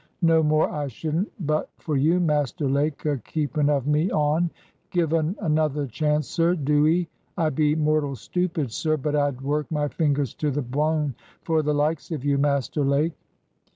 No 0.23 0.41
more 0.41 0.67
I 0.67 0.87
shouldn't 0.87 1.31
but 1.45 1.69
for 1.77 1.95
you, 1.95 2.19
Master 2.19 2.67
Lake, 2.67 3.05
a 3.05 3.17
keeping 3.19 3.69
of 3.69 3.85
me 3.85 4.09
on. 4.09 4.49
Give 4.89 5.13
un 5.13 5.35
another 5.41 5.85
chance, 5.85 6.27
sir, 6.27 6.55
do 6.55 6.87
'ee! 6.87 7.07
I 7.37 7.51
be 7.51 7.75
mortal 7.75 8.15
stoopid, 8.15 8.71
sir, 8.71 8.97
but 8.97 9.15
I'd 9.15 9.41
work 9.41 9.69
my 9.69 9.89
fingers 9.89 10.33
to 10.41 10.49
the 10.49 10.63
bwoan 10.63 11.13
for 11.43 11.61
the 11.61 11.75
likes 11.75 12.09
of 12.09 12.25
you, 12.25 12.39
Master 12.39 12.83
Lake!" 12.83 13.13